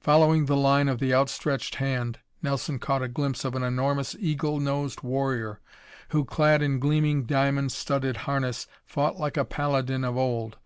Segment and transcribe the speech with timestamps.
[0.00, 2.18] Following the line of the outstretched hand.
[2.42, 5.58] Nelson caught a glimpse of an enormous, eagle nosed warrior
[6.10, 10.58] who, clad in gleaming, diamond studded harness, fought like a paladin of old.